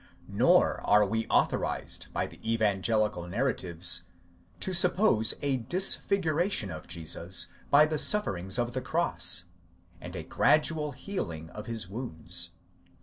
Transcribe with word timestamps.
Nor 0.33 0.81
are 0.83 1.05
we 1.05 1.27
authorized 1.27 2.11
by 2.11 2.25
the 2.25 2.51
evangelical 2.53 3.27
narratives 3.27 4.01
to 4.59 4.73
suppose 4.73 5.35
a 5.43 5.57
disfiguration 5.57 6.71
of 6.71 6.87
Jesus 6.87 7.45
by 7.69 7.85
the 7.85 7.99
sufferings 7.99 8.57
of 8.57 8.73
the 8.73 8.81
cross, 8.81 9.43
and 10.01 10.15
a 10.15 10.23
gradual 10.23 10.93
healing 10.93 11.51
of 11.51 11.67
his 11.67 11.87
wounds. 11.87 12.49